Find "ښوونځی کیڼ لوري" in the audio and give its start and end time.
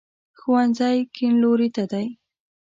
0.39-1.69